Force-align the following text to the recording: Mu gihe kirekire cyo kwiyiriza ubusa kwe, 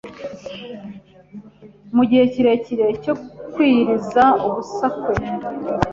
Mu 1.95 2.03
gihe 2.09 2.23
kirekire 2.33 2.85
cyo 3.03 3.13
kwiyiriza 3.53 4.23
ubusa 4.45 4.85
kwe, 5.01 5.15